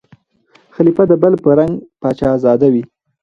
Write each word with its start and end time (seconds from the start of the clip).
خلیفه 0.75 1.03
د 1.07 1.11
بل 1.21 1.33
په 1.43 1.49
رنګ 1.59 1.73
پاچا 2.01 2.29
زاده 2.43 2.67
وي 2.73 2.83